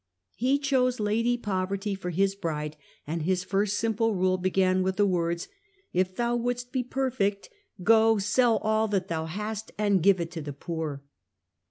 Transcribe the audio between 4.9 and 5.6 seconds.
the words,"